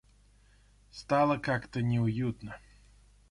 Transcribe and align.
Стало 0.89 1.37
как-то 1.37 1.79
неуютно. 1.83 2.59